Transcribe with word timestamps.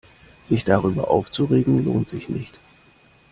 Sich 0.45 0.63
darüber 0.63 1.11
aufzuregen, 1.11 1.85
lohnt 1.85 2.09
sich 2.09 2.27
nicht. 2.27 2.57